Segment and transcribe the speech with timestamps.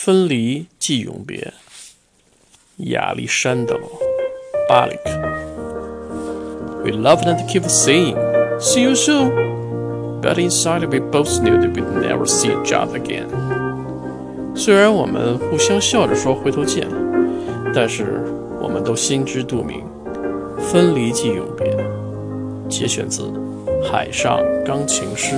[0.00, 1.52] 分离即永别。
[2.76, 3.82] 亚历山大罗·
[4.68, 5.10] 巴里克。
[6.84, 8.14] We loved and keep saying,
[8.60, 9.32] "See you soon,"
[10.22, 13.26] but inside we both knew that we'd never see each other again.
[14.54, 16.86] 虽然我们互相笑着说回头见，
[17.74, 18.22] 但是
[18.62, 19.82] 我们都心知肚明，
[20.60, 21.76] 分离即永别。
[22.68, 23.22] 节选自
[23.82, 25.34] 《海上钢琴师》。